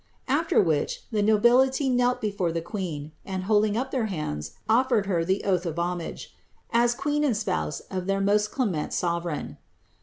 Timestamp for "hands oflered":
4.07-5.05